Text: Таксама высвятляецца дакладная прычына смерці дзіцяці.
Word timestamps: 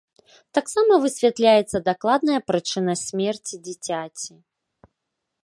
Таксама 0.57 0.93
высвятляецца 1.03 1.77
дакладная 1.89 2.39
прычына 2.49 2.93
смерці 3.05 3.55
дзіцяці. 3.69 4.33